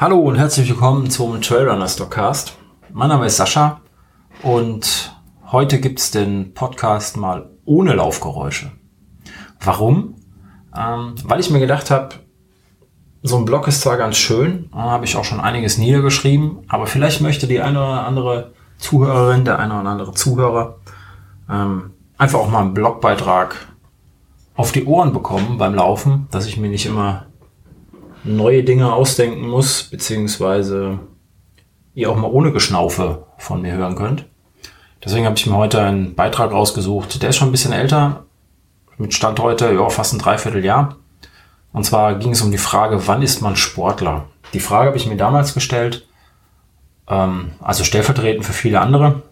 Hallo 0.00 0.16
und 0.16 0.36
herzlich 0.36 0.66
willkommen 0.70 1.10
zum 1.10 1.42
Trailrunner 1.42 1.86
Stockcast. 1.86 2.56
Mein 2.90 3.10
Name 3.10 3.26
ist 3.26 3.36
Sascha 3.36 3.82
und 4.42 5.14
heute 5.52 5.78
gibt's 5.78 6.10
den 6.10 6.54
Podcast 6.54 7.18
mal 7.18 7.50
ohne 7.66 7.92
Laufgeräusche. 7.92 8.72
Warum? 9.62 10.14
Ähm, 10.74 11.16
weil 11.24 11.38
ich 11.38 11.50
mir 11.50 11.60
gedacht 11.60 11.90
habe, 11.90 12.14
so 13.22 13.36
ein 13.36 13.44
Blog 13.44 13.68
ist 13.68 13.82
zwar 13.82 13.98
ganz 13.98 14.16
schön, 14.16 14.70
habe 14.72 15.04
ich 15.04 15.16
auch 15.16 15.24
schon 15.24 15.38
einiges 15.38 15.76
niedergeschrieben, 15.76 16.60
aber 16.68 16.86
vielleicht 16.86 17.20
möchte 17.20 17.46
die 17.46 17.60
eine 17.60 17.80
oder 17.80 18.06
andere 18.06 18.54
Zuhörerin, 18.78 19.44
der 19.44 19.58
eine 19.58 19.78
oder 19.78 19.90
andere 19.90 20.14
Zuhörer 20.14 20.78
ähm, 21.50 21.90
einfach 22.16 22.38
auch 22.38 22.48
mal 22.48 22.62
einen 22.62 22.72
Blogbeitrag 22.72 23.54
auf 24.56 24.72
die 24.72 24.86
Ohren 24.86 25.12
bekommen 25.12 25.58
beim 25.58 25.74
Laufen, 25.74 26.26
dass 26.30 26.46
ich 26.46 26.56
mir 26.56 26.70
nicht 26.70 26.86
immer 26.86 27.26
neue 28.24 28.64
Dinge 28.64 28.92
ausdenken 28.92 29.48
muss, 29.48 29.84
beziehungsweise 29.84 31.00
ihr 31.94 32.10
auch 32.10 32.16
mal 32.16 32.30
ohne 32.30 32.52
Geschnaufe 32.52 33.26
von 33.38 33.62
mir 33.62 33.72
hören 33.72 33.96
könnt. 33.96 34.26
Deswegen 35.04 35.24
habe 35.24 35.36
ich 35.36 35.46
mir 35.46 35.56
heute 35.56 35.80
einen 35.80 36.14
Beitrag 36.14 36.52
rausgesucht. 36.52 37.22
Der 37.22 37.30
ist 37.30 37.36
schon 37.36 37.48
ein 37.48 37.52
bisschen 37.52 37.72
älter, 37.72 38.24
mit 38.98 39.14
Stand 39.14 39.40
heute 39.40 39.72
ja, 39.72 39.88
fast 39.88 40.12
ein 40.12 40.18
Dreivierteljahr. 40.18 40.96
Und 41.72 41.84
zwar 41.84 42.16
ging 42.16 42.32
es 42.32 42.42
um 42.42 42.50
die 42.50 42.58
Frage, 42.58 43.06
wann 43.06 43.22
ist 43.22 43.40
man 43.40 43.56
Sportler? 43.56 44.26
Die 44.52 44.60
Frage 44.60 44.88
habe 44.88 44.96
ich 44.96 45.06
mir 45.06 45.16
damals 45.16 45.54
gestellt, 45.54 46.06
ähm, 47.08 47.52
also 47.60 47.84
stellvertretend 47.84 48.44
für 48.44 48.52
viele 48.52 48.80
andere, 48.80 49.22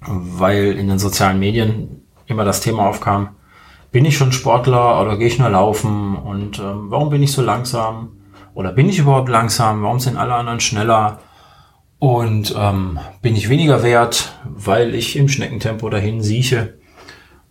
weil 0.00 0.76
in 0.78 0.88
den 0.88 0.98
sozialen 0.98 1.38
Medien 1.38 2.02
immer 2.26 2.44
das 2.44 2.60
Thema 2.60 2.86
aufkam, 2.86 3.30
bin 3.90 4.04
ich 4.04 4.16
schon 4.16 4.32
Sportler 4.32 5.00
oder 5.00 5.16
gehe 5.16 5.28
ich 5.28 5.38
nur 5.38 5.48
laufen 5.48 6.16
und 6.16 6.58
ähm, 6.58 6.90
warum 6.90 7.10
bin 7.10 7.22
ich 7.22 7.32
so 7.32 7.42
langsam 7.42 8.12
oder 8.54 8.72
bin 8.72 8.88
ich 8.88 8.98
überhaupt 8.98 9.28
langsam, 9.28 9.82
warum 9.82 10.00
sind 10.00 10.16
alle 10.16 10.34
anderen 10.34 10.60
schneller 10.60 11.20
und 11.98 12.54
ähm, 12.56 12.98
bin 13.22 13.34
ich 13.34 13.48
weniger 13.48 13.82
wert, 13.82 14.38
weil 14.44 14.94
ich 14.94 15.16
im 15.16 15.28
Schneckentempo 15.28 15.88
dahin 15.90 16.22
sieche. 16.22 16.78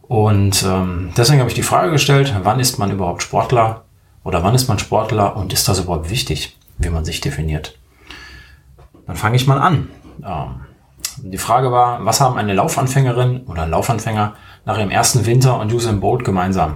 Und 0.02 0.64
ähm, 0.64 1.12
deswegen 1.18 1.40
habe 1.40 1.50
ich 1.50 1.56
die 1.56 1.64
Frage 1.64 1.92
gestellt, 1.92 2.34
wann 2.44 2.60
ist 2.60 2.78
man 2.78 2.92
überhaupt 2.92 3.24
Sportler 3.24 3.84
oder 4.24 4.44
wann 4.44 4.56
ist 4.56 4.70
man 4.70 4.80
Sportler 4.80 5.36
und 5.36 5.52
ist 5.52 5.68
das 5.68 5.80
überhaupt 5.80 6.10
wichtig, 6.10 6.58
wie 6.78 6.90
man 6.90 7.04
sich 7.04 7.20
definiert? 7.20 7.78
Dann 9.06 9.18
fange 9.18 9.36
ich 9.36 9.48
mal 9.48 9.60
an. 9.60 9.90
Ähm, 10.24 10.62
die 11.18 11.38
Frage 11.38 11.72
war, 11.72 12.06
was 12.06 12.22
haben 12.22 12.38
eine 12.38 12.54
Laufanfängerin 12.54 13.42
oder 13.48 13.64
ein 13.64 13.72
Laufanfänger 13.72 14.36
nach 14.68 14.78
ihrem 14.78 14.92
ersten 14.92 15.26
Winter 15.26 15.60
und 15.60 15.74
Usain 15.74 16.00
Bolt 16.00 16.24
gemeinsam? 16.24 16.76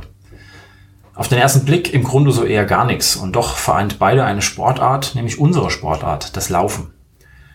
Auf 1.13 1.27
den 1.27 1.37
ersten 1.37 1.63
Blick 1.63 1.93
im 1.93 2.03
Grunde 2.03 2.31
so 2.31 2.43
eher 2.43 2.65
gar 2.65 2.85
nichts 2.85 3.15
und 3.15 3.35
doch 3.35 3.55
vereint 3.55 3.99
beide 3.99 4.23
eine 4.23 4.41
Sportart, 4.41 5.13
nämlich 5.13 5.39
unsere 5.39 5.69
Sportart, 5.69 6.35
das 6.35 6.49
Laufen. 6.49 6.91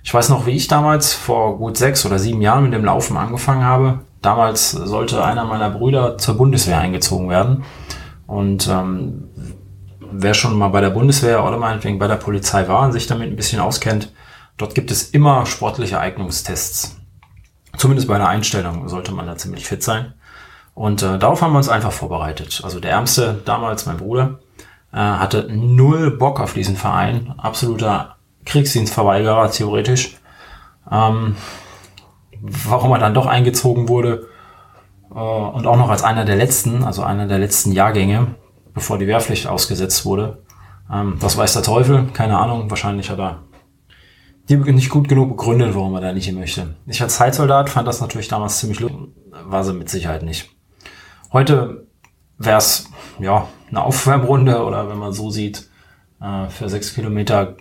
Ich 0.05 0.15
weiß 0.15 0.29
noch, 0.29 0.47
wie 0.47 0.53
ich 0.53 0.69
damals 0.69 1.13
vor 1.13 1.59
gut 1.59 1.77
sechs 1.77 2.07
oder 2.07 2.21
sieben 2.21 2.41
Jahren 2.41 2.63
mit 2.63 2.73
dem 2.73 2.85
Laufen 2.85 3.17
angefangen 3.17 3.65
habe. 3.65 4.05
Damals 4.23 4.71
sollte 4.71 5.25
einer 5.25 5.45
meiner 5.45 5.71
Brüder 5.71 6.17
zur 6.19 6.37
Bundeswehr 6.37 6.79
eingezogen 6.79 7.29
werden. 7.29 7.65
Und 8.29 8.69
ähm, 8.69 9.25
wer 10.13 10.35
schon 10.35 10.57
mal 10.57 10.69
bei 10.69 10.81
der 10.81 10.91
Bundeswehr 10.91 11.45
oder 11.45 11.57
meinetwegen 11.57 11.99
bei 11.99 12.07
der 12.07 12.15
Polizei 12.15 12.69
war 12.69 12.83
und 12.85 12.93
sich 12.93 13.09
damit 13.09 13.29
ein 13.29 13.37
bisschen 13.37 13.59
auskennt, 13.59 14.13
Dort 14.57 14.75
gibt 14.75 14.91
es 14.91 15.11
immer 15.11 15.45
sportliche 15.45 16.01
Eignungstests. 16.01 16.97
Zumindest 17.77 18.09
bei 18.09 18.17
der 18.17 18.29
Einstellung 18.29 18.89
sollte 18.89 19.13
man 19.13 19.27
da 19.27 19.37
ziemlich 19.37 19.67
fit 19.67 19.83
sein. 19.83 20.15
Und 20.77 21.03
äh, 21.03 21.19
darauf 21.19 21.41
haben 21.41 21.55
wir 21.55 21.57
uns 21.57 21.71
einfach 21.71 21.91
vorbereitet. 21.91 22.61
Also 22.63 22.81
der 22.81 22.91
Ärmste 22.91 23.41
damals, 23.47 23.87
mein 23.87 23.97
Bruder, 23.97 24.41
äh, 24.93 24.99
hatte 24.99 25.49
null 25.51 26.11
Bock 26.19 26.39
auf 26.39 26.53
diesen 26.53 26.77
Verein. 26.77 27.33
Absoluter 27.39 28.17
Kriegsdienstverweigerer, 28.45 29.51
theoretisch. 29.51 30.19
Ähm, 30.93 31.35
warum 32.43 32.93
er 32.93 32.99
dann 32.99 33.15
doch 33.15 33.25
eingezogen 33.25 33.89
wurde 33.89 34.29
äh, 35.11 35.15
und 35.15 35.67
auch 35.67 35.79
noch 35.79 35.89
als 35.89 36.05
einer 36.05 36.27
der 36.27 36.37
letzten, 36.37 36.85
also 36.85 37.03
einer 37.03 37.27
der 37.27 37.39
letzten 37.39 37.73
Jahrgänge, 37.73 38.35
bevor 38.75 38.99
die 38.99 39.07
Wehrpflicht 39.07 39.47
ausgesetzt 39.47 40.05
wurde. 40.05 40.43
Ähm, 40.93 41.17
das 41.21 41.39
weiß 41.39 41.55
der 41.55 41.63
Teufel, 41.63 42.09
keine 42.13 42.37
Ahnung. 42.37 42.69
Wahrscheinlich 42.69 43.09
hat 43.09 43.19
er 43.19 43.45
die 44.51 44.57
nicht 44.57 44.91
gut 44.91 45.09
genug 45.09 45.31
begründet, 45.31 45.75
warum 45.75 45.95
er 45.95 46.03
da 46.03 46.13
nicht 46.13 46.27
hin 46.27 46.39
möchte. 46.39 46.77
Ich 46.87 47.01
als 47.01 47.17
Zeitsoldat 47.17 47.71
fand 47.71 47.89
das 47.89 48.03
natürlich 48.03 48.29
damals 48.29 48.59
ziemlich 48.59 48.81
lustig, 48.81 48.99
war 49.47 49.65
sie 49.65 49.73
mit 49.73 49.89
Sicherheit 49.89 50.23
nicht. 50.23 50.56
Heute 51.33 51.87
wäre 52.39 52.59
es 52.59 52.91
ja 53.19 53.49
eine 53.69 53.83
Aufwärmrunde 53.83 54.65
oder 54.65 54.89
wenn 54.89 54.99
man 54.99 55.13
so 55.13 55.31
sieht, 55.31 55.69
äh, 56.21 56.49
für 56.49 56.69
sechs 56.69 56.95
Kilometer 56.95 57.57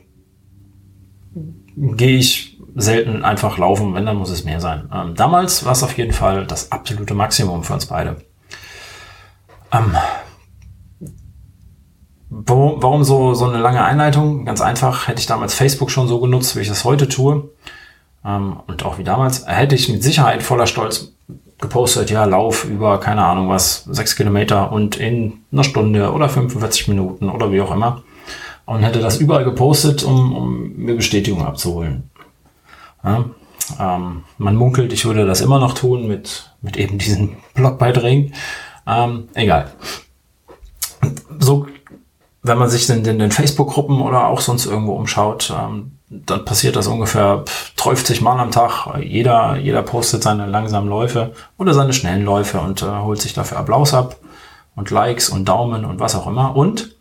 gehe 1.76 2.18
ich 2.18 2.60
selten 2.76 3.24
einfach 3.24 3.58
laufen, 3.58 3.94
wenn, 3.94 4.06
dann 4.06 4.18
muss 4.18 4.30
es 4.30 4.44
mehr 4.44 4.60
sein. 4.60 4.90
Ähm, 4.94 5.16
damals 5.16 5.66
war 5.66 5.72
es 5.72 5.84
auf 5.84 5.98
jeden 5.98 6.14
Fall 6.14 6.46
das 6.46 6.72
absolute 6.72 7.14
Maximum 7.14 7.64
für 7.64 7.74
uns 7.74 7.86
beide. 7.86 8.18
Ähm, 9.72 9.96
Warum, 12.30 12.82
warum 12.84 13.04
so, 13.04 13.34
so 13.34 13.46
eine 13.46 13.60
lange 13.60 13.84
Einleitung? 13.84 14.46
Ganz 14.46 14.60
einfach, 14.60 15.08
hätte 15.08 15.20
ich 15.20 15.26
damals 15.26 15.54
Facebook 15.54 15.90
schon 15.90 16.08
so 16.08 16.20
genutzt, 16.20 16.56
wie 16.56 16.62
ich 16.62 16.68
das 16.68 16.84
heute 16.84 17.08
tue, 17.08 17.50
ähm, 18.26 18.60
und 18.68 18.84
auch 18.84 18.98
wie 18.98 19.04
damals, 19.04 19.48
hätte 19.48 19.76
ich 19.76 19.88
mit 19.88 20.04
Sicherheit 20.04 20.44
voller 20.44 20.68
Stolz 20.68 21.15
gepostet, 21.60 22.10
ja, 22.12 22.26
Lauf 22.26 22.66
über, 22.66 23.00
keine 23.00 23.24
Ahnung 23.24 23.50
was, 23.50 23.86
sechs 23.86 24.16
Kilometer 24.16 24.72
und 24.72 24.98
in 24.98 25.42
einer 25.52 25.64
Stunde 25.64 26.12
oder 26.12 26.30
45 26.30 26.88
Minuten 26.88 27.30
oder 27.30 27.52
wie 27.52 27.62
auch 27.62 27.72
immer. 27.72 28.04
Und 28.66 28.82
hätte 28.82 29.00
das 29.00 29.18
überall 29.18 29.44
gepostet, 29.44 30.04
um, 30.04 30.36
um 30.36 30.76
mir 30.76 30.96
Bestätigung 30.96 31.46
abzuholen. 31.46 32.10
Ja, 33.04 33.26
ähm, 33.80 34.24
man 34.38 34.56
munkelt, 34.56 34.92
ich 34.92 35.06
würde 35.06 35.26
das 35.26 35.42
immer 35.42 35.60
noch 35.60 35.74
tun 35.74 36.08
mit, 36.08 36.52
mit 36.62 36.76
eben 36.78 36.98
diesen 36.98 37.38
Blogbeiträgen. 37.54 38.34
Ähm, 38.88 39.30
egal. 39.36 39.72
So 41.40 41.68
wenn 42.46 42.60
man 42.60 42.70
sich 42.70 42.88
in 42.90 43.04
den, 43.04 43.18
den 43.18 43.32
Facebook-Gruppen 43.32 44.02
oder 44.02 44.28
auch 44.28 44.40
sonst 44.40 44.68
irgendwo 44.68 44.94
umschaut, 44.94 45.52
ähm, 45.58 45.94
dann 46.10 46.46
passiert 46.46 46.76
das 46.76 46.88
ungefähr 46.88 47.44
30 47.78 48.22
Mal 48.22 48.40
am 48.40 48.52
Tag. 48.52 48.98
Jeder, 49.02 49.58
jeder 49.58 49.82
postet 49.82 50.24
seine 50.24 50.46
langsamen 50.46 50.90
Läufe 50.90 51.34
oder 51.58 51.74
seine 51.74 51.94
schnellen 51.94 52.24
Läufe 52.24 52.60
und 52.60 52.82
äh, 52.84 52.86
holt 52.86 53.22
sich 53.22 53.34
dafür 53.34 53.58
Applaus 53.58 53.94
ab 53.94 54.18
und 54.76 54.92
Likes 54.92 55.30
und 55.30 55.46
Daumen 55.46 55.86
und 55.86 56.00
was 56.00 56.16
auch 56.16 56.28
immer. 56.28 56.56
Und 56.56 56.96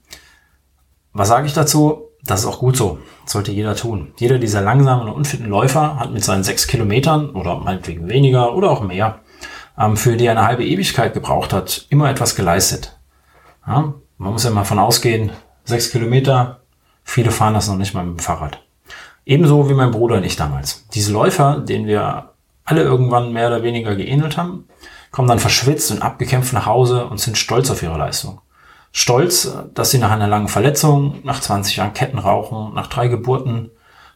was 1.12 1.28
sage 1.28 1.46
ich 1.46 1.52
dazu? 1.52 2.08
Das 2.24 2.40
ist 2.40 2.46
auch 2.46 2.58
gut 2.58 2.76
so. 2.76 2.98
Das 3.24 3.32
sollte 3.32 3.52
jeder 3.52 3.76
tun. 3.76 4.12
Jeder 4.16 4.38
dieser 4.38 4.62
langsamen 4.62 5.08
und 5.08 5.14
unfitten 5.14 5.48
Läufer 5.48 5.98
hat 5.98 6.10
mit 6.10 6.24
seinen 6.24 6.42
sechs 6.42 6.66
Kilometern 6.66 7.30
oder 7.30 7.56
meinetwegen 7.58 8.08
weniger 8.08 8.54
oder 8.54 8.70
auch 8.70 8.82
mehr, 8.82 9.20
ähm, 9.78 9.98
für 9.98 10.16
die 10.16 10.24
er 10.24 10.32
eine 10.32 10.46
halbe 10.46 10.64
Ewigkeit 10.64 11.12
gebraucht 11.12 11.52
hat, 11.52 11.86
immer 11.90 12.10
etwas 12.10 12.34
geleistet. 12.34 12.98
Ja? 13.66 13.94
Man 14.16 14.32
muss 14.32 14.44
ja 14.44 14.50
mal 14.50 14.64
von 14.64 14.78
ausgehen, 14.78 15.32
sechs 15.64 15.90
Kilometer, 15.90 16.60
viele 17.02 17.30
fahren 17.30 17.54
das 17.54 17.68
noch 17.68 17.76
nicht 17.76 17.92
mal 17.92 18.04
mit 18.04 18.18
dem 18.18 18.22
Fahrrad. 18.22 18.63
Ebenso 19.26 19.68
wie 19.70 19.74
mein 19.74 19.90
Bruder 19.90 20.16
und 20.16 20.24
ich 20.24 20.36
damals. 20.36 20.86
Diese 20.94 21.12
Läufer, 21.12 21.58
denen 21.60 21.86
wir 21.86 22.30
alle 22.64 22.82
irgendwann 22.82 23.32
mehr 23.32 23.48
oder 23.48 23.62
weniger 23.62 23.96
geähnelt 23.96 24.36
haben, 24.36 24.68
kommen 25.10 25.28
dann 25.28 25.38
verschwitzt 25.38 25.90
und 25.90 26.02
abgekämpft 26.02 26.52
nach 26.52 26.66
Hause 26.66 27.06
und 27.06 27.20
sind 27.20 27.38
stolz 27.38 27.70
auf 27.70 27.82
ihre 27.82 27.96
Leistung. 27.96 28.40
Stolz, 28.92 29.56
dass 29.74 29.90
sie 29.90 29.98
nach 29.98 30.10
einer 30.10 30.28
langen 30.28 30.48
Verletzung, 30.48 31.20
nach 31.24 31.40
20 31.40 31.76
Jahren 31.76 31.94
Kettenrauchen, 31.94 32.74
nach 32.74 32.86
drei 32.86 33.08
Geburten, 33.08 33.70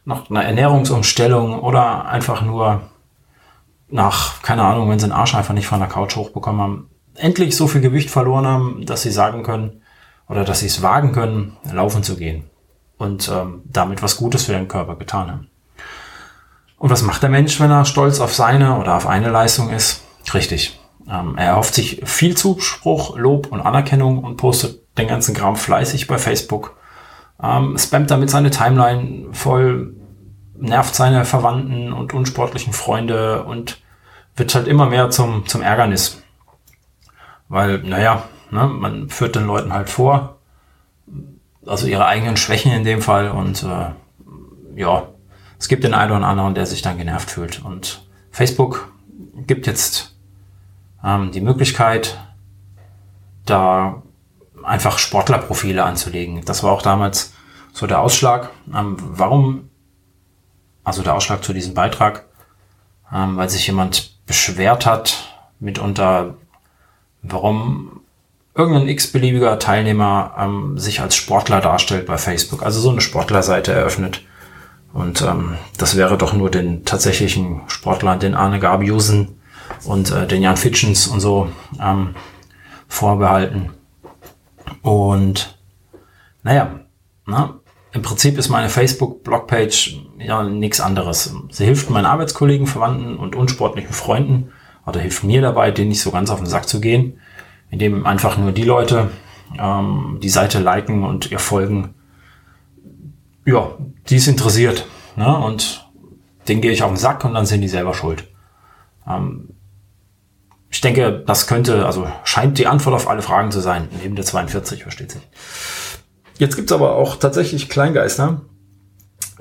nach 0.05 0.29
einer 0.29 0.43
Ernährungsumstellung 0.43 1.59
oder 1.59 2.05
einfach 2.05 2.41
nur 2.41 2.81
nach, 3.89 4.41
keine 4.43 4.63
Ahnung, 4.63 4.89
wenn 4.89 4.99
sie 4.99 5.07
den 5.07 5.11
Arsch 5.11 5.35
einfach 5.35 5.53
nicht 5.53 5.67
von 5.67 5.79
der 5.79 5.89
Couch 5.89 6.15
hochbekommen 6.15 6.61
haben, 6.61 6.89
endlich 7.15 7.55
so 7.55 7.67
viel 7.67 7.81
Gewicht 7.81 8.09
verloren 8.09 8.45
haben, 8.45 8.85
dass 8.85 9.01
sie 9.01 9.11
sagen 9.11 9.43
können, 9.43 9.81
oder 10.27 10.45
dass 10.45 10.59
sie 10.59 10.67
es 10.67 10.83
wagen 10.83 11.11
können, 11.11 11.57
laufen 11.71 12.03
zu 12.03 12.15
gehen 12.15 12.48
und 12.99 13.27
ähm, 13.29 13.63
damit 13.65 14.03
was 14.03 14.17
Gutes 14.17 14.45
für 14.45 14.51
den 14.51 14.67
Körper 14.67 14.95
getan 14.95 15.31
haben. 15.31 15.47
Und 16.77 16.91
was 16.91 17.01
macht 17.01 17.23
der 17.23 17.29
Mensch, 17.29 17.59
wenn 17.59 17.71
er 17.71 17.85
stolz 17.85 18.19
auf 18.19 18.33
seine 18.33 18.77
oder 18.77 18.95
auf 18.95 19.07
eine 19.07 19.29
Leistung 19.29 19.71
ist? 19.71 20.03
Richtig. 20.33 20.79
Ähm, 21.09 21.35
er 21.37 21.47
erhofft 21.47 21.73
sich 21.73 22.01
viel 22.05 22.37
Zuspruch, 22.37 23.17
Lob 23.17 23.47
und 23.47 23.61
Anerkennung 23.61 24.23
und 24.23 24.37
postet 24.37 24.81
den 24.97 25.07
ganzen 25.07 25.33
Kram 25.33 25.55
fleißig 25.55 26.07
bei 26.07 26.17
Facebook, 26.17 26.77
ähm, 27.41 27.77
spammt 27.77 28.11
damit 28.11 28.29
seine 28.29 28.51
Timeline 28.51 29.27
voll, 29.31 29.95
nervt 30.55 30.93
seine 30.93 31.25
Verwandten 31.25 31.91
und 31.91 32.13
unsportlichen 32.13 32.73
Freunde 32.73 33.43
und 33.43 33.81
wird 34.35 34.53
halt 34.53 34.67
immer 34.67 34.85
mehr 34.85 35.09
zum, 35.09 35.47
zum 35.47 35.61
Ärgernis. 35.61 36.21
Weil, 37.47 37.79
naja, 37.79 38.23
Ne? 38.51 38.67
Man 38.67 39.09
führt 39.09 39.35
den 39.35 39.45
Leuten 39.45 39.73
halt 39.73 39.89
vor, 39.89 40.37
also 41.65 41.87
ihre 41.87 42.05
eigenen 42.05 42.37
Schwächen 42.37 42.71
in 42.71 42.83
dem 42.83 43.01
Fall 43.01 43.29
und 43.29 43.63
äh, 43.63 43.91
ja, 44.75 45.09
es 45.59 45.67
gibt 45.67 45.83
den 45.83 45.93
einen 45.93 46.11
oder 46.11 46.25
anderen, 46.25 46.55
der 46.55 46.65
sich 46.65 46.81
dann 46.81 46.97
genervt 46.97 47.29
fühlt. 47.29 47.63
Und 47.63 48.07
Facebook 48.31 48.91
gibt 49.35 49.67
jetzt 49.67 50.15
ähm, 51.03 51.31
die 51.31 51.41
Möglichkeit, 51.41 52.17
da 53.45 54.01
einfach 54.63 54.97
Sportlerprofile 54.97 55.83
anzulegen. 55.83 56.45
Das 56.45 56.63
war 56.63 56.71
auch 56.71 56.81
damals 56.81 57.33
So 57.71 57.87
der 57.87 57.99
Ausschlag, 57.99 58.49
ähm, 58.73 58.97
warum, 58.99 59.69
also 60.83 61.03
der 61.03 61.15
Ausschlag 61.15 61.43
zu 61.43 61.53
diesem 61.53 61.73
Beitrag, 61.73 62.25
ähm, 63.13 63.37
weil 63.37 63.49
sich 63.49 63.67
jemand 63.67 64.25
beschwert 64.25 64.85
hat, 64.85 65.17
mitunter, 65.59 66.35
warum 67.21 68.01
irgendein 68.55 68.89
x-beliebiger 68.89 69.59
Teilnehmer 69.59 70.35
ähm, 70.37 70.77
sich 70.77 71.01
als 71.01 71.15
Sportler 71.15 71.61
darstellt 71.61 72.05
bei 72.05 72.17
Facebook, 72.17 72.63
also 72.63 72.79
so 72.79 72.89
eine 72.89 73.01
Sportlerseite 73.01 73.71
eröffnet. 73.71 74.23
Und 74.91 75.21
ähm, 75.21 75.57
das 75.77 75.95
wäre 75.95 76.17
doch 76.17 76.33
nur 76.33 76.49
den 76.49 76.83
tatsächlichen 76.83 77.61
Sportlern, 77.67 78.19
den 78.19 78.35
Arne 78.35 78.59
Gabiusen 78.59 79.39
und 79.85 80.11
äh, 80.11 80.27
den 80.27 80.41
Jan 80.41 80.57
Fitschens 80.57 81.07
und 81.07 81.19
so 81.19 81.49
ähm, 81.81 82.15
vorbehalten. 82.87 83.71
Und 84.81 85.59
naja, 86.43 86.79
na, 87.25 87.59
im 87.91 88.01
Prinzip 88.01 88.37
ist 88.37 88.49
meine 88.49 88.69
Facebook-Blogpage 88.69 89.99
ja 90.17 90.43
nichts 90.43 90.79
anderes. 90.79 91.33
Sie 91.49 91.65
hilft 91.65 91.89
meinen 91.89 92.05
Arbeitskollegen, 92.05 92.67
Verwandten 92.67 93.17
und 93.17 93.35
unsportlichen 93.35 93.93
Freunden 93.93 94.51
oder 94.85 94.99
hilft 94.99 95.23
mir 95.23 95.41
dabei, 95.41 95.71
denen 95.71 95.89
nicht 95.89 96.01
so 96.01 96.11
ganz 96.11 96.29
auf 96.29 96.39
den 96.39 96.47
Sack 96.47 96.67
zu 96.67 96.81
gehen, 96.81 97.19
indem 97.69 98.05
einfach 98.05 98.37
nur 98.37 98.51
die 98.51 98.63
Leute 98.63 99.09
ähm, 99.57 100.19
die 100.21 100.29
Seite 100.29 100.59
liken 100.59 101.03
und 101.03 101.31
ihr 101.31 101.39
folgen, 101.39 101.95
ja, 103.45 103.71
die 104.09 104.17
ist 104.17 104.27
interessiert. 104.27 104.85
Ne? 105.15 105.37
Und 105.37 105.89
denen 106.47 106.61
gehe 106.61 106.71
ich 106.71 106.83
auf 106.83 106.91
den 106.91 106.97
Sack 106.97 107.25
und 107.25 107.33
dann 107.33 107.45
sind 107.45 107.61
die 107.61 107.67
selber 107.67 107.93
schuld. 107.93 108.27
Ähm, 109.07 109.49
ich 110.71 110.81
denke, 110.81 111.23
das 111.25 111.47
könnte, 111.47 111.85
also 111.85 112.07
scheint 112.23 112.57
die 112.59 112.67
Antwort 112.67 112.95
auf 112.95 113.07
alle 113.07 113.23
Fragen 113.23 113.51
zu 113.51 113.59
sein, 113.59 113.87
neben 114.01 114.15
der 114.15 114.25
42, 114.25 114.83
versteht 114.83 115.11
sich. 115.11 115.27
Jetzt 116.37 116.55
gibt's 116.55 116.71
aber 116.71 116.95
auch 116.95 117.15
tatsächlich 117.15 117.69
Kleingeister, 117.69 118.41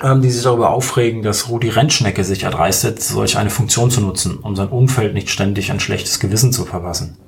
ähm, 0.00 0.22
die 0.22 0.30
sich 0.30 0.42
darüber 0.42 0.70
aufregen, 0.70 1.22
dass 1.22 1.50
Rudi 1.50 1.68
Rentschnecke 1.68 2.24
sich 2.24 2.44
erdreistet, 2.44 3.02
solch 3.02 3.36
eine 3.36 3.50
Funktion 3.50 3.90
zu 3.90 4.00
nutzen, 4.00 4.38
um 4.38 4.56
sein 4.56 4.68
Umfeld 4.68 5.12
nicht 5.12 5.28
ständig 5.28 5.70
ein 5.70 5.80
schlechtes 5.80 6.18
Gewissen 6.18 6.52
zu 6.52 6.64
verpassen. 6.64 7.18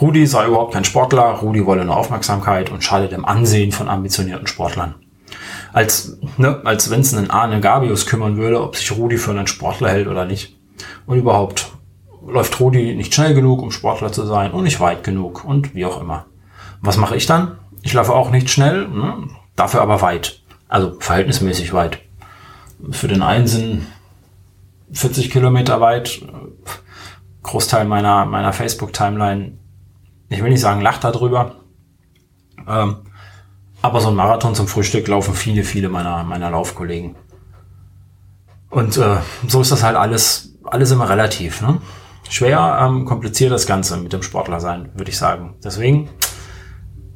Rudi 0.00 0.26
sei 0.26 0.46
überhaupt 0.46 0.74
kein 0.74 0.84
Sportler, 0.84 1.22
Rudi 1.22 1.64
wolle 1.66 1.84
nur 1.84 1.96
Aufmerksamkeit 1.96 2.70
und 2.70 2.82
schadet 2.82 3.12
dem 3.12 3.24
Ansehen 3.24 3.72
von 3.72 3.88
ambitionierten 3.88 4.46
Sportlern. 4.46 4.96
Als, 5.72 6.18
ne, 6.36 6.60
als 6.64 6.90
wenn 6.90 7.00
es 7.00 7.14
einen 7.14 7.30
Arne 7.30 7.60
Gabius 7.60 8.06
kümmern 8.06 8.36
würde, 8.36 8.62
ob 8.62 8.76
sich 8.76 8.92
Rudi 8.92 9.18
für 9.18 9.30
einen 9.30 9.46
Sportler 9.46 9.90
hält 9.90 10.08
oder 10.08 10.24
nicht. 10.24 10.56
Und 11.06 11.18
überhaupt, 11.18 11.72
läuft 12.26 12.58
Rudi 12.60 12.94
nicht 12.94 13.14
schnell 13.14 13.34
genug, 13.34 13.62
um 13.62 13.70
Sportler 13.70 14.12
zu 14.12 14.24
sein 14.24 14.52
und 14.52 14.64
nicht 14.64 14.80
weit 14.80 15.04
genug 15.04 15.44
und 15.44 15.74
wie 15.74 15.84
auch 15.84 16.00
immer. 16.00 16.26
Was 16.80 16.96
mache 16.96 17.16
ich 17.16 17.26
dann? 17.26 17.58
Ich 17.82 17.92
laufe 17.92 18.12
auch 18.12 18.30
nicht 18.30 18.50
schnell, 18.50 18.88
ne? 18.88 19.28
dafür 19.56 19.82
aber 19.82 20.00
weit. 20.00 20.42
Also 20.68 20.96
verhältnismäßig 20.98 21.72
weit. 21.72 22.00
Für 22.90 23.08
den 23.08 23.22
einen 23.22 23.46
sind 23.46 23.86
40 24.92 25.30
Kilometer 25.30 25.80
weit. 25.80 26.22
Großteil 27.42 27.84
meiner, 27.84 28.24
meiner 28.24 28.52
Facebook-Timeline, 28.52 29.58
ich 30.28 30.42
will 30.42 30.50
nicht 30.50 30.60
sagen, 30.60 30.80
lacht 30.80 31.04
darüber. 31.04 31.56
Ähm, 32.66 32.96
aber 33.82 34.00
so 34.00 34.08
ein 34.08 34.14
Marathon 34.14 34.54
zum 34.54 34.68
Frühstück 34.68 35.06
laufen 35.08 35.34
viele, 35.34 35.64
viele 35.64 35.88
meiner, 35.88 36.24
meiner 36.24 36.50
Laufkollegen. 36.50 37.16
Und 38.70 38.96
äh, 38.96 39.16
so 39.46 39.60
ist 39.60 39.70
das 39.70 39.82
halt 39.82 39.96
alles, 39.96 40.54
alles 40.64 40.90
immer 40.90 41.08
relativ. 41.08 41.60
Ne? 41.60 41.80
Schwer, 42.28 42.78
ähm, 42.80 43.04
kompliziert 43.04 43.52
das 43.52 43.66
Ganze 43.66 43.96
mit 43.98 44.12
dem 44.12 44.22
Sportler 44.22 44.60
sein, 44.60 44.90
würde 44.94 45.10
ich 45.10 45.18
sagen. 45.18 45.56
Deswegen 45.62 46.08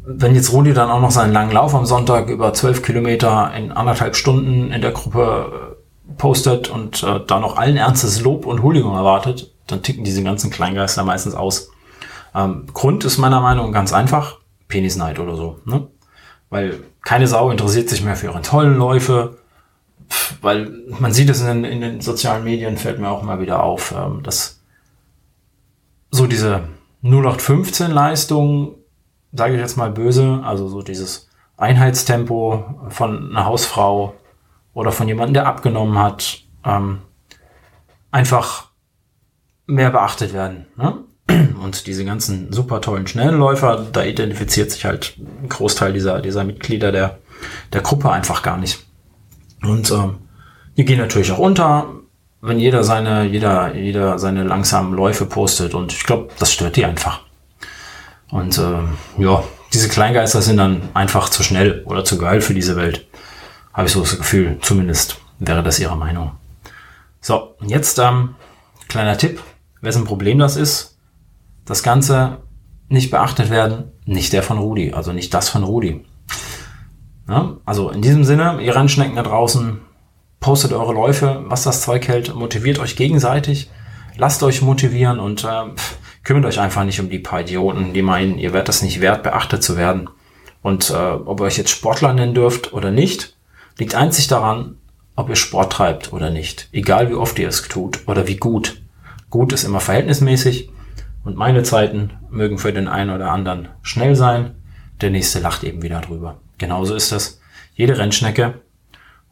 wenn 0.08 0.34
jetzt 0.34 0.52
Rudi 0.52 0.72
dann 0.72 0.90
auch 0.90 1.00
noch 1.00 1.10
seinen 1.10 1.32
langen 1.32 1.52
Lauf 1.52 1.74
am 1.74 1.84
Sonntag 1.84 2.30
über 2.30 2.54
zwölf 2.54 2.82
Kilometer 2.82 3.52
in 3.54 3.72
anderthalb 3.72 4.16
Stunden 4.16 4.72
in 4.72 4.80
der 4.80 4.92
Gruppe 4.92 5.76
äh, 6.08 6.12
postet 6.16 6.68
und 6.68 7.02
äh, 7.02 7.20
da 7.26 7.38
noch 7.38 7.58
allen 7.58 7.76
Ernstes 7.76 8.22
Lob 8.22 8.46
und 8.46 8.62
Huldigung 8.62 8.94
erwartet, 8.94 9.52
dann 9.66 9.82
ticken 9.82 10.04
diese 10.04 10.22
ganzen 10.22 10.50
Kleingeister 10.50 11.04
meistens 11.04 11.34
aus. 11.34 11.70
Ähm, 12.38 12.66
Grund 12.72 13.04
ist 13.04 13.18
meiner 13.18 13.40
Meinung 13.40 13.72
ganz 13.72 13.92
einfach, 13.92 14.38
Penisneid 14.68 15.18
oder 15.18 15.34
so. 15.34 15.58
Ne? 15.64 15.88
Weil 16.50 16.84
keine 17.02 17.26
Sau 17.26 17.50
interessiert 17.50 17.88
sich 17.88 18.04
mehr 18.04 18.14
für 18.14 18.26
ihre 18.26 18.42
tollen 18.42 18.76
Läufe, 18.76 19.38
weil 20.40 20.70
man 21.00 21.12
sieht 21.12 21.30
es 21.30 21.40
in 21.40 21.62
den, 21.62 21.64
in 21.64 21.80
den 21.80 22.00
sozialen 22.00 22.44
Medien, 22.44 22.76
fällt 22.76 23.00
mir 23.00 23.10
auch 23.10 23.22
immer 23.22 23.40
wieder 23.40 23.62
auf, 23.62 23.92
ähm, 23.92 24.22
dass 24.22 24.62
so 26.10 26.26
diese 26.26 26.68
0815 27.02 27.90
Leistung 27.90 28.76
sage 29.32 29.54
ich 29.54 29.60
jetzt 29.60 29.76
mal 29.76 29.90
böse, 29.90 30.40
also 30.44 30.68
so 30.68 30.82
dieses 30.82 31.28
Einheitstempo 31.56 32.88
von 32.88 33.30
einer 33.30 33.46
Hausfrau 33.46 34.14
oder 34.74 34.92
von 34.92 35.08
jemandem, 35.08 35.34
der 35.34 35.46
abgenommen 35.46 35.98
hat, 35.98 36.42
ähm, 36.64 37.00
einfach 38.10 38.68
mehr 39.66 39.90
beachtet 39.90 40.32
werden. 40.32 40.66
Ne? 40.76 41.04
Und 41.28 41.86
diese 41.86 42.04
ganzen 42.04 42.52
super 42.52 42.80
tollen 42.80 43.06
schnellen 43.06 43.38
Läufer, 43.38 43.86
da 43.92 44.02
identifiziert 44.02 44.70
sich 44.70 44.84
halt 44.84 45.14
ein 45.42 45.48
Großteil 45.48 45.92
dieser, 45.92 46.20
dieser 46.20 46.44
Mitglieder 46.44 46.92
der, 46.92 47.18
der 47.72 47.82
Gruppe 47.82 48.10
einfach 48.10 48.42
gar 48.42 48.56
nicht. 48.56 48.78
Und 49.62 49.90
ähm, 49.90 50.18
die 50.76 50.84
gehen 50.84 50.98
natürlich 50.98 51.32
auch 51.32 51.38
unter, 51.38 51.86
wenn 52.40 52.58
jeder 52.58 52.84
seine, 52.84 53.24
jeder, 53.24 53.74
jeder 53.74 54.18
seine 54.18 54.44
langsamen 54.44 54.94
Läufe 54.94 55.26
postet. 55.26 55.74
Und 55.74 55.92
ich 55.92 56.04
glaube, 56.04 56.28
das 56.38 56.52
stört 56.52 56.76
die 56.76 56.84
einfach. 56.84 57.20
Und 58.30 58.58
äh, 58.58 59.22
ja, 59.22 59.42
diese 59.72 59.88
Kleingeister 59.88 60.40
sind 60.40 60.56
dann 60.56 60.88
einfach 60.94 61.28
zu 61.28 61.42
schnell 61.42 61.82
oder 61.84 62.04
zu 62.04 62.18
geil 62.18 62.40
für 62.40 62.54
diese 62.54 62.76
Welt. 62.76 63.06
Habe 63.72 63.86
ich 63.86 63.92
so 63.92 64.00
das 64.00 64.16
Gefühl, 64.16 64.58
zumindest 64.62 65.20
wäre 65.38 65.62
das 65.62 65.78
ihre 65.78 65.96
Meinung. 65.96 66.32
So, 67.20 67.54
und 67.58 67.68
jetzt 67.68 67.98
ähm, 67.98 68.34
kleiner 68.88 69.18
Tipp, 69.18 69.42
wessen 69.80 70.04
Problem 70.04 70.38
das 70.38 70.56
ist. 70.56 70.97
Das 71.68 71.82
Ganze 71.82 72.38
nicht 72.88 73.10
beachtet 73.10 73.50
werden, 73.50 73.92
nicht 74.06 74.32
der 74.32 74.42
von 74.42 74.56
Rudi, 74.56 74.94
also 74.94 75.12
nicht 75.12 75.34
das 75.34 75.50
von 75.50 75.64
Rudi. 75.64 76.02
Ja, 77.28 77.58
also 77.66 77.90
in 77.90 78.00
diesem 78.00 78.24
Sinne, 78.24 78.62
ihr 78.62 78.74
Rennschnecken 78.74 79.16
da 79.16 79.22
draußen, 79.22 79.82
postet 80.40 80.72
eure 80.72 80.94
Läufe, 80.94 81.44
was 81.46 81.64
das 81.64 81.82
Zeug 81.82 82.08
hält, 82.08 82.34
motiviert 82.34 82.78
euch 82.78 82.96
gegenseitig, 82.96 83.68
lasst 84.16 84.42
euch 84.42 84.62
motivieren 84.62 85.20
und 85.20 85.44
äh, 85.44 85.64
kümmert 86.24 86.46
euch 86.46 86.58
einfach 86.58 86.84
nicht 86.84 87.00
um 87.00 87.10
die 87.10 87.18
paar 87.18 87.42
Idioten, 87.42 87.92
die 87.92 88.00
meinen, 88.00 88.38
ihr 88.38 88.54
werdet 88.54 88.70
das 88.70 88.80
nicht 88.80 89.02
wert, 89.02 89.22
beachtet 89.22 89.62
zu 89.62 89.76
werden. 89.76 90.08
Und 90.62 90.88
äh, 90.88 90.94
ob 90.94 91.40
ihr 91.40 91.44
euch 91.44 91.58
jetzt 91.58 91.70
Sportler 91.70 92.14
nennen 92.14 92.32
dürft 92.32 92.72
oder 92.72 92.90
nicht, 92.90 93.36
liegt 93.76 93.94
einzig 93.94 94.26
daran, 94.26 94.78
ob 95.16 95.28
ihr 95.28 95.36
Sport 95.36 95.74
treibt 95.74 96.14
oder 96.14 96.30
nicht. 96.30 96.70
Egal 96.72 97.10
wie 97.10 97.14
oft 97.14 97.38
ihr 97.38 97.48
es 97.48 97.60
tut 97.60 98.08
oder 98.08 98.26
wie 98.26 98.38
gut. 98.38 98.80
Gut 99.28 99.52
ist 99.52 99.64
immer 99.64 99.80
verhältnismäßig 99.80 100.70
und 101.24 101.36
meine 101.36 101.62
Zeiten 101.62 102.12
mögen 102.30 102.58
für 102.58 102.72
den 102.72 102.88
einen 102.88 103.10
oder 103.10 103.30
anderen 103.30 103.68
schnell 103.82 104.14
sein. 104.16 104.54
Der 105.00 105.10
nächste 105.10 105.40
lacht 105.40 105.64
eben 105.64 105.82
wieder 105.82 106.00
drüber. 106.00 106.40
Genauso 106.58 106.94
ist 106.94 107.12
es. 107.12 107.40
Jede 107.74 107.98
Rennschnecke, 107.98 108.60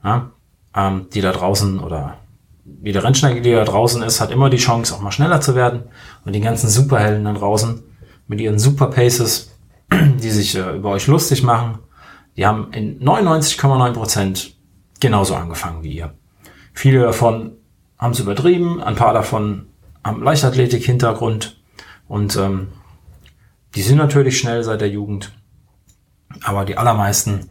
ja, 0.04 0.30
ähm, 0.74 1.06
die 1.12 1.20
da 1.20 1.32
draußen 1.32 1.80
oder 1.80 2.18
wie 2.64 2.92
der 2.92 3.04
Rennschnecke, 3.04 3.40
die 3.40 3.52
da 3.52 3.64
draußen 3.64 4.02
ist, 4.02 4.20
hat 4.20 4.30
immer 4.30 4.50
die 4.50 4.56
Chance, 4.56 4.94
auch 4.94 5.00
mal 5.00 5.12
schneller 5.12 5.40
zu 5.40 5.54
werden. 5.54 5.84
Und 6.24 6.34
die 6.34 6.40
ganzen 6.40 6.68
Superhelden 6.68 7.24
da 7.24 7.32
draußen 7.32 7.82
mit 8.28 8.40
ihren 8.40 8.58
Super 8.58 8.88
Paces, 8.88 9.52
die 9.92 10.30
sich 10.30 10.56
äh, 10.56 10.76
über 10.76 10.90
euch 10.90 11.06
lustig 11.06 11.42
machen, 11.42 11.78
die 12.36 12.46
haben 12.46 12.72
in 12.72 13.00
99,9 13.00 13.92
Prozent 13.92 14.56
genauso 15.00 15.34
angefangen 15.34 15.82
wie 15.82 15.92
ihr. 15.92 16.14
Viele 16.74 17.00
davon 17.00 17.52
haben 17.98 18.12
es 18.12 18.20
übertrieben, 18.20 18.82
ein 18.82 18.96
paar 18.96 19.14
davon 19.14 19.66
haben 20.04 20.22
Leichtathletik-Hintergrund 20.22 21.55
und 22.08 22.36
ähm, 22.36 22.68
die 23.74 23.82
sind 23.82 23.98
natürlich 23.98 24.38
schnell 24.38 24.62
seit 24.62 24.80
der 24.80 24.88
Jugend, 24.88 25.32
aber 26.42 26.64
die 26.64 26.78
allermeisten 26.78 27.50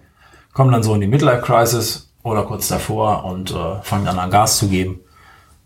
kommen 0.54 0.72
dann 0.72 0.84
so 0.84 0.96
in 0.96 1.02
die 1.02 1.08
Midlife-Crisis 1.08 2.14
oder 2.24 2.44
kurz 2.44 2.68
davor 2.68 3.26
und 3.26 3.52
äh, 3.52 3.82
fangen 3.82 4.06
dann 4.06 4.20
an 4.20 4.32
Gas 4.32 4.58
zu 4.58 4.70
geben 4.70 5.00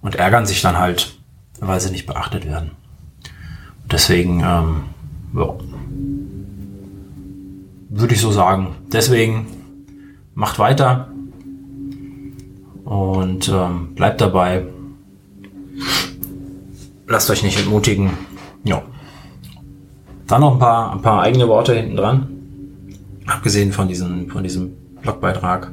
und 0.02 0.16
ärgern 0.16 0.46
sich 0.46 0.62
dann 0.62 0.78
halt, 0.78 1.18
weil 1.60 1.80
sie 1.80 1.92
nicht 1.92 2.06
beachtet 2.06 2.46
werden. 2.46 2.72
Deswegen, 3.92 4.42
ähm, 4.42 4.84
ja, 5.34 5.56
würde 7.90 8.14
ich 8.14 8.22
so 8.22 8.32
sagen. 8.32 8.76
Deswegen 8.92 9.48
macht 10.36 10.60
weiter 10.60 11.10
und 12.86 13.50
ähm, 13.50 13.96
bleibt 13.96 14.22
dabei. 14.22 14.66
Lasst 17.08 17.30
euch 17.30 17.44
nicht 17.44 17.60
entmutigen. 17.60 18.12
Dann 20.30 20.42
noch 20.42 20.54
ein 20.54 20.60
paar, 20.60 20.94
ein 20.94 21.02
paar 21.02 21.24
eigene 21.24 21.48
Worte 21.48 21.74
hinten 21.74 21.96
dran. 21.96 22.28
Abgesehen 23.26 23.74
von 23.74 23.88
diesem, 23.88 24.30
von 24.30 24.44
diesem 24.44 24.76
Blogbeitrag. 25.02 25.72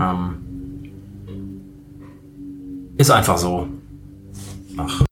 Ähm, 0.00 0.38
ist 2.96 3.12
einfach 3.12 3.38
so. 3.38 3.68
Ach. 4.76 5.04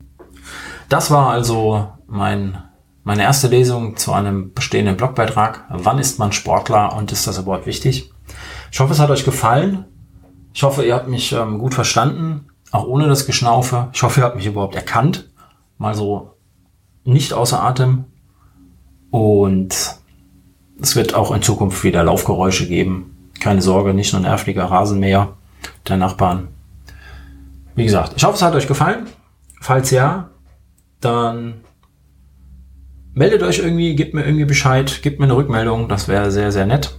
Das 0.88 1.12
war 1.12 1.30
also 1.30 1.88
mein, 2.08 2.58
meine 3.04 3.22
erste 3.22 3.46
Lesung 3.46 3.96
zu 3.96 4.12
einem 4.12 4.52
bestehenden 4.52 4.96
Blogbeitrag. 4.96 5.64
Wann 5.70 6.00
ist 6.00 6.18
man 6.18 6.32
Sportler 6.32 6.96
und 6.96 7.12
ist 7.12 7.28
das 7.28 7.38
überhaupt 7.38 7.66
wichtig? 7.66 8.10
Ich 8.72 8.80
hoffe, 8.80 8.92
es 8.92 8.98
hat 8.98 9.10
euch 9.10 9.24
gefallen. 9.24 9.84
Ich 10.52 10.64
hoffe, 10.64 10.84
ihr 10.84 10.94
habt 10.94 11.06
mich 11.06 11.32
ähm, 11.32 11.58
gut 11.58 11.74
verstanden, 11.74 12.48
auch 12.72 12.84
ohne 12.84 13.06
das 13.06 13.26
Geschnaufe. 13.26 13.90
Ich 13.92 14.02
hoffe, 14.02 14.20
ihr 14.20 14.24
habt 14.24 14.36
mich 14.36 14.46
überhaupt 14.46 14.74
erkannt. 14.74 15.30
Mal 15.78 15.94
so 15.94 16.32
nicht 17.04 17.32
außer 17.32 17.62
Atem. 17.62 18.06
Und 19.10 19.96
es 20.80 20.96
wird 20.96 21.14
auch 21.14 21.32
in 21.32 21.42
Zukunft 21.42 21.82
wieder 21.84 22.04
Laufgeräusche 22.04 22.66
geben. 22.66 23.30
Keine 23.40 23.62
Sorge, 23.62 23.94
nicht 23.94 24.12
nur 24.12 24.22
nerviger 24.22 24.64
Rasenmäher 24.64 25.34
der 25.88 25.96
Nachbarn. 25.96 26.48
Wie 27.74 27.84
gesagt, 27.84 28.14
ich 28.16 28.24
hoffe, 28.24 28.34
es 28.34 28.42
hat 28.42 28.54
euch 28.54 28.66
gefallen. 28.66 29.06
Falls 29.60 29.90
ja, 29.90 30.30
dann 31.00 31.54
meldet 33.12 33.42
euch 33.42 33.58
irgendwie, 33.58 33.94
gebt 33.94 34.14
mir 34.14 34.24
irgendwie 34.24 34.44
Bescheid, 34.44 35.02
gebt 35.02 35.18
mir 35.18 35.26
eine 35.26 35.36
Rückmeldung. 35.36 35.88
Das 35.88 36.08
wäre 36.08 36.30
sehr, 36.30 36.52
sehr 36.52 36.66
nett. 36.66 36.98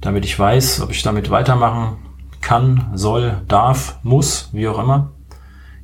Damit 0.00 0.24
ich 0.24 0.38
weiß, 0.38 0.82
ob 0.82 0.90
ich 0.90 1.02
damit 1.02 1.30
weitermachen 1.30 1.98
kann, 2.40 2.90
soll, 2.94 3.42
darf, 3.48 3.98
muss, 4.02 4.50
wie 4.52 4.68
auch 4.68 4.78
immer. 4.78 5.12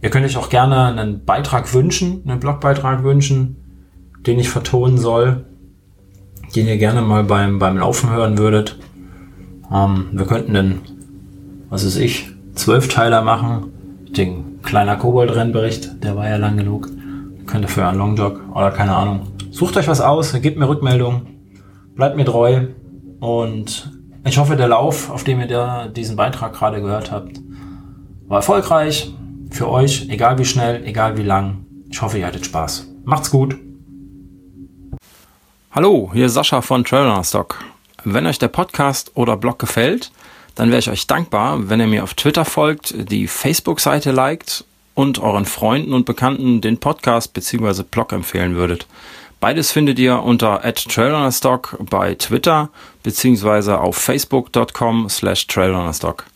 Ihr 0.01 0.11
könnt 0.11 0.27
euch 0.27 0.37
auch 0.37 0.49
gerne 0.49 0.87
einen 0.87 1.25
Beitrag 1.25 1.73
wünschen, 1.75 2.23
einen 2.27 2.41
Blogbeitrag 2.41 3.05
wünschen, 3.05 3.62
den 4.27 4.39
ich 4.39 4.49
vertonen 4.49 4.99
soll, 4.99 5.45
den 6.55 6.67
ihr 6.67 6.77
gerne 6.77 7.03
mal 7.03 7.25
beim, 7.25 7.59
beim 7.59 7.79
Laufen 7.79 8.11
hören 8.11 8.39
würdet. 8.39 8.79
Ähm, 9.73 10.09
wir 10.13 10.27
könnten 10.27 10.55
den, 10.55 10.81
was 11.71 11.85
ist 11.85 11.97
ich, 11.97 12.31
Zwölfteiler 12.55 13.23
machen. 13.23 13.73
Den 14.17 14.63
kleiner 14.63 14.97
Kobold-Rennbericht, 14.97 16.03
der 16.05 16.17
war 16.17 16.29
ja 16.29 16.37
lang 16.37 16.57
genug. 16.57 16.89
Könnte 17.47 17.69
für 17.69 17.87
einen 17.87 17.99
Longjog 17.99 18.41
oder 18.55 18.71
keine 18.71 18.95
Ahnung. 18.95 19.29
Sucht 19.51 19.77
euch 19.77 19.89
was 19.89 20.01
aus, 20.01 20.33
gebt 20.41 20.59
mir 20.59 20.69
Rückmeldung, 20.69 21.27
bleibt 21.97 22.17
mir 22.17 22.25
treu 22.25 22.69
und 23.21 23.91
ich 24.25 24.39
hoffe, 24.39 24.57
der 24.57 24.69
Lauf, 24.69 25.11
auf 25.11 25.25
dem 25.25 25.41
ihr 25.41 25.49
da 25.49 25.89
diesen 25.89 26.17
Beitrag 26.17 26.53
gerade 26.53 26.81
gehört 26.81 27.11
habt, 27.11 27.41
war 28.29 28.39
erfolgreich 28.39 29.13
für 29.51 29.69
euch, 29.69 30.09
egal 30.09 30.39
wie 30.39 30.45
schnell, 30.45 30.85
egal 30.85 31.19
wie 31.19 31.23
lang. 31.23 31.67
Ich 31.91 32.01
hoffe, 32.01 32.19
ihr 32.19 32.27
hattet 32.27 32.47
Spaß. 32.47 32.89
Macht's 33.05 33.31
gut. 33.31 33.57
Hallo, 35.75 36.11
hier 36.13 36.27
ist 36.27 36.35
Sascha 36.35 36.61
von 36.61 36.85
Trailrunner 36.85 37.25
Stock. 37.25 37.65
Wenn 38.05 38.27
euch 38.27 38.39
der 38.39 38.49
Podcast 38.49 39.11
oder 39.15 39.39
Blog 39.39 39.59
gefällt, 39.59 40.13
dann 40.55 40.69
wäre 40.69 40.81
ich 40.81 40.91
euch 40.91 41.07
dankbar, 41.07 41.71
wenn 41.71 41.81
ihr 41.81 41.87
mir 41.87 42.05
auf 42.05 42.13
Twitter 42.13 42.45
folgt, 42.45 42.95
die 43.11 43.27
Facebook-Seite 43.27 44.11
liked 44.11 44.67
und 44.93 45.19
euren 45.19 45.47
Freunden 45.47 45.95
und 45.95 46.05
Bekannten 46.05 46.61
den 46.61 46.77
Podcast 46.77 47.33
bzw. 47.33 47.85
Blog 47.91 48.13
empfehlen 48.13 48.55
würdet. 48.55 48.87
Beides 49.41 49.73
findet 49.73 49.99
ihr 49.99 50.23
unter 50.23 50.61
@trailrunnerstock 50.61 51.79
bei 51.89 52.17
Twitter 52.17 52.69
bzw. 53.03 53.73
auf 53.73 53.97
facebook.com 53.97 55.09
slash 55.09 55.47
trailrunnerstock. 55.47 56.27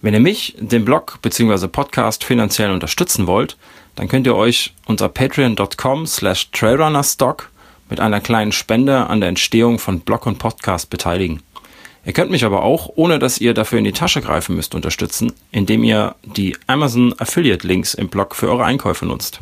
Wenn 0.00 0.14
ihr 0.14 0.20
mich, 0.20 0.54
den 0.60 0.84
Blog 0.84 1.18
bzw. 1.22 1.66
Podcast 1.66 2.22
finanziell 2.22 2.70
unterstützen 2.70 3.26
wollt, 3.26 3.56
dann 3.96 4.06
könnt 4.06 4.28
ihr 4.28 4.36
euch 4.36 4.74
unter 4.86 5.08
patreon.com 5.08 6.06
slash 6.06 6.52
trailrunnerstock 6.52 7.50
mit 7.90 8.00
einer 8.00 8.20
kleinen 8.20 8.52
Spende 8.52 9.08
an 9.08 9.20
der 9.20 9.28
Entstehung 9.28 9.78
von 9.78 10.00
Blog 10.00 10.26
und 10.26 10.38
Podcast 10.38 10.88
beteiligen. 10.88 11.42
Ihr 12.06 12.14
könnt 12.14 12.30
mich 12.30 12.44
aber 12.44 12.62
auch, 12.62 12.90
ohne 12.94 13.18
dass 13.18 13.40
ihr 13.40 13.52
dafür 13.52 13.78
in 13.78 13.84
die 13.84 13.92
Tasche 13.92 14.22
greifen 14.22 14.56
müsst, 14.56 14.74
unterstützen, 14.74 15.32
indem 15.52 15.84
ihr 15.84 16.14
die 16.24 16.56
Amazon 16.66 17.14
Affiliate 17.18 17.66
Links 17.66 17.92
im 17.92 18.08
Blog 18.08 18.34
für 18.34 18.48
eure 18.48 18.64
Einkäufe 18.64 19.04
nutzt. 19.04 19.40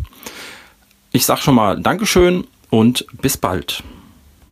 Ich 1.13 1.25
sag 1.25 1.39
schon 1.39 1.55
mal 1.55 1.81
Dankeschön 1.81 2.47
und 2.71 3.07
bis 3.23 3.37
bald. 3.37 3.85